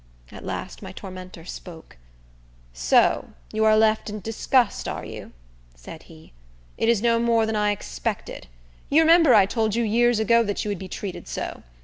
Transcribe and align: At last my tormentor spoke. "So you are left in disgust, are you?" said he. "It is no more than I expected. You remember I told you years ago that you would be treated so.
At 0.31 0.43
last 0.43 0.81
my 0.81 0.91
tormentor 0.91 1.45
spoke. 1.45 1.95
"So 2.73 3.33
you 3.53 3.63
are 3.65 3.77
left 3.77 4.09
in 4.09 4.19
disgust, 4.19 4.87
are 4.87 5.05
you?" 5.05 5.31
said 5.75 6.01
he. 6.09 6.33
"It 6.75 6.89
is 6.89 7.03
no 7.03 7.19
more 7.19 7.45
than 7.45 7.55
I 7.55 7.69
expected. 7.69 8.47
You 8.89 9.01
remember 9.03 9.35
I 9.35 9.45
told 9.45 9.75
you 9.75 9.83
years 9.83 10.17
ago 10.19 10.41
that 10.41 10.65
you 10.65 10.69
would 10.69 10.79
be 10.79 10.87
treated 10.87 11.27
so. 11.27 11.61